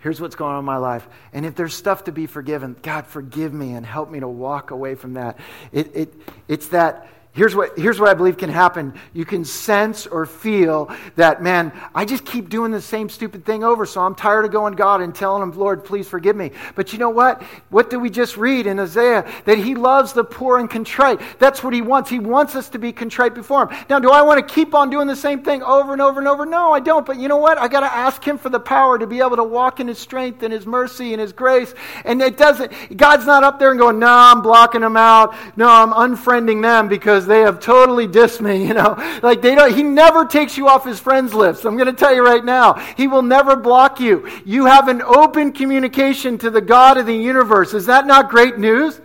[0.00, 1.06] Here's what's going on in my life.
[1.32, 4.70] And if there's stuff to be forgiven, God, forgive me and help me to walk
[4.70, 5.38] away from that.
[5.72, 6.14] It, it,
[6.48, 8.92] it's that Here's what, here's what I believe can happen.
[9.12, 13.62] You can sense or feel that, man, I just keep doing the same stupid thing
[13.62, 16.50] over, so I'm tired of going to God and telling him, Lord, please forgive me.
[16.74, 17.40] But you know what?
[17.68, 19.30] What did we just read in Isaiah?
[19.44, 21.20] That he loves the poor and contrite.
[21.38, 22.10] That's what he wants.
[22.10, 23.78] He wants us to be contrite before him.
[23.88, 26.26] Now, do I want to keep on doing the same thing over and over and
[26.26, 26.44] over?
[26.44, 27.06] No, I don't.
[27.06, 27.58] But you know what?
[27.58, 30.00] I got to ask him for the power to be able to walk in his
[30.00, 31.74] strength and his mercy and his grace.
[32.04, 35.36] And it doesn't, God's not up there and going, no, I'm blocking them out.
[35.56, 38.96] No, I'm unfriending them because because they have totally dissed me, you know.
[39.22, 41.64] Like they don't, he never takes you off his friends list.
[41.66, 42.74] I'm going to tell you right now.
[42.96, 44.28] He will never block you.
[44.44, 47.74] You have an open communication to the God of the universe.
[47.74, 49.00] Is that not great news?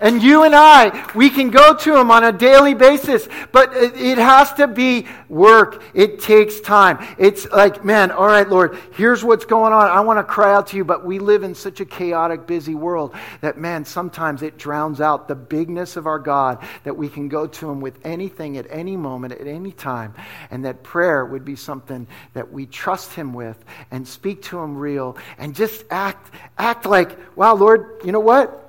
[0.00, 4.18] And you and I, we can go to Him on a daily basis, but it
[4.18, 5.82] has to be work.
[5.92, 7.04] It takes time.
[7.18, 9.90] It's like, man, all right, Lord, here's what's going on.
[9.90, 12.76] I want to cry out to you, but we live in such a chaotic, busy
[12.76, 17.28] world that, man, sometimes it drowns out the bigness of our God that we can
[17.28, 20.14] go to Him with anything at any moment, at any time.
[20.52, 24.76] And that prayer would be something that we trust Him with and speak to Him
[24.76, 28.64] real and just act, act like, wow, Lord, you know what?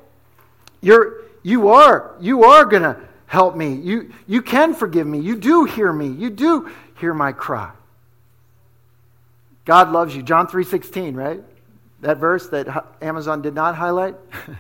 [0.81, 3.75] You're, you are, you are going to help me.
[3.75, 5.19] You, you can forgive me.
[5.19, 6.07] You do hear me.
[6.07, 7.71] You do hear my cry.
[9.65, 10.23] God loves you.
[10.23, 11.43] John 3.16, right?
[12.01, 14.15] That verse that Amazon did not highlight?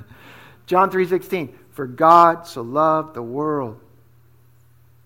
[0.69, 1.49] John 3:16.
[1.71, 3.79] For God so loved the world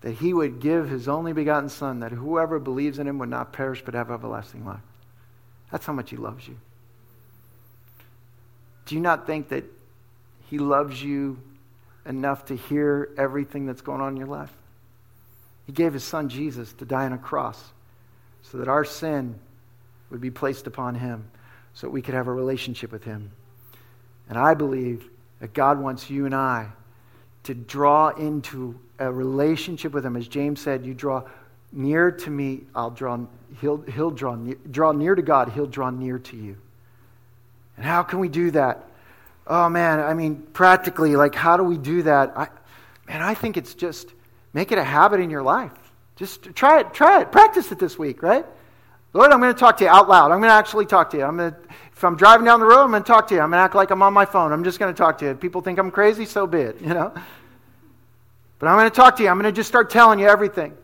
[0.00, 3.52] that he would give his only begotten son that whoever believes in him would not
[3.52, 4.82] perish but have everlasting life.
[5.70, 6.58] That's how much he loves you.
[8.86, 9.64] Do you not think that
[10.50, 11.38] he loves you
[12.06, 14.52] enough to hear everything that's going on in your life?
[15.66, 17.72] He gave his son Jesus to die on a cross
[18.42, 19.38] so that our sin
[20.10, 21.24] would be placed upon him
[21.74, 23.30] so that we could have a relationship with him.
[24.28, 25.08] And I believe
[25.40, 26.68] that God wants you and I
[27.44, 30.16] to draw into a relationship with him.
[30.16, 31.24] As James said, you draw
[31.72, 33.18] near to me, I'll draw,
[33.60, 34.36] he'll, he'll draw,
[34.70, 36.56] draw near to God, he'll draw near to you.
[37.76, 38.88] And how can we do that?
[39.46, 42.32] Oh man, I mean, practically, like, how do we do that?
[42.36, 42.48] I,
[43.06, 44.12] man, I think it's just
[44.52, 45.72] make it a habit in your life.
[46.16, 48.46] Just try it, try it, practice it this week, right?
[49.12, 50.32] Lord, I'm going to talk to you out loud.
[50.32, 51.24] I'm going to actually talk to you.
[51.24, 51.58] I'm going to,
[51.92, 53.40] if I'm driving down the road, I'm going to talk to you.
[53.40, 54.52] I'm going to act like I'm on my phone.
[54.52, 55.34] I'm just going to talk to you.
[55.34, 57.14] People think I'm crazy, so be it, you know?
[58.58, 59.28] But I'm going to talk to you.
[59.28, 60.76] I'm going to just start telling you everything.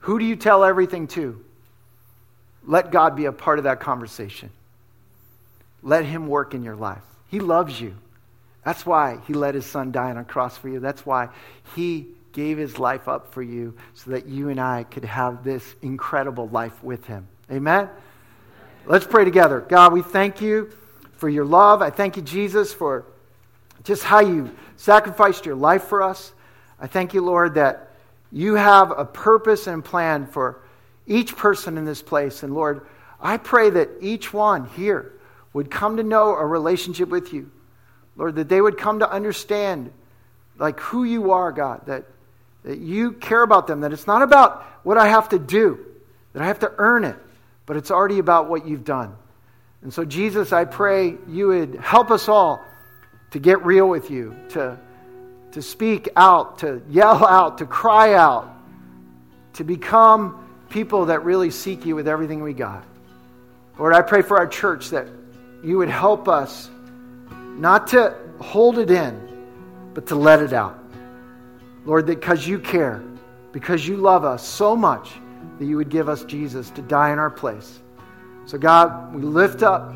[0.00, 1.42] Who do you tell everything to?
[2.66, 4.50] Let God be a part of that conversation.
[5.82, 7.02] Let Him work in your life.
[7.28, 7.94] He loves you.
[8.64, 10.80] That's why He let His Son die on a cross for you.
[10.80, 11.28] That's why
[11.74, 15.64] He gave His life up for you so that you and I could have this
[15.82, 17.26] incredible life with Him.
[17.50, 17.88] Amen?
[18.86, 19.60] Let's pray together.
[19.60, 20.70] God, we thank you
[21.16, 21.82] for your love.
[21.82, 23.04] I thank you, Jesus, for
[23.84, 26.32] just how you sacrificed your life for us.
[26.80, 27.92] I thank you, Lord, that
[28.30, 30.60] you have a purpose and plan for
[31.06, 32.42] each person in this place.
[32.42, 32.86] And Lord,
[33.20, 35.12] I pray that each one here
[35.58, 37.50] would come to know a relationship with you.
[38.16, 39.90] Lord, that they would come to understand
[40.56, 42.04] like who you are, God, that,
[42.62, 45.84] that you care about them, that it's not about what I have to do,
[46.32, 47.16] that I have to earn it,
[47.66, 49.16] but it's already about what you've done.
[49.82, 52.64] And so, Jesus, I pray you would help us all
[53.32, 54.78] to get real with you, to,
[55.50, 58.48] to speak out, to yell out, to cry out,
[59.54, 62.84] to become people that really seek you with everything we got.
[63.76, 65.08] Lord, I pray for our church that
[65.62, 66.70] you would help us
[67.56, 69.20] not to hold it in,
[69.94, 70.78] but to let it out.
[71.84, 73.02] Lord, that because you care,
[73.52, 75.12] because you love us so much,
[75.58, 77.80] that you would give us Jesus to die in our place.
[78.46, 79.94] So, God, we lift up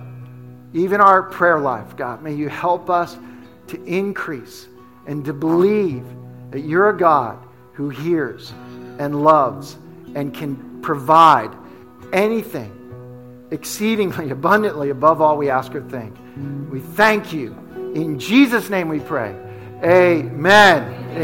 [0.74, 3.18] even our prayer life, God, may you help us
[3.68, 4.68] to increase
[5.06, 6.04] and to believe
[6.50, 7.38] that you're a God
[7.74, 8.52] who hears
[8.98, 9.76] and loves
[10.14, 11.54] and can provide
[12.12, 12.81] anything
[13.53, 16.16] exceedingly abundantly above all we ask or think.
[16.70, 17.55] We thank you.
[17.94, 19.36] In Jesus' name we pray.
[19.84, 21.18] Amen.